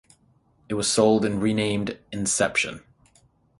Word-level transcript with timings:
It 0.67 0.73
was 0.73 0.91
sold 0.91 1.23
and 1.25 1.39
renamed 1.43 1.99
"Inception". 2.11 2.81